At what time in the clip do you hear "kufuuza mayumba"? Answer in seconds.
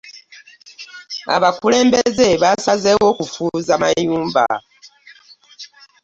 3.17-4.45